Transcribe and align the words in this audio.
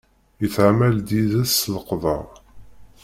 Yettɛamal 0.41 0.95
d 1.07 1.09
yid-s 1.15 1.53
s 1.65 1.69
leqder. 1.73 2.25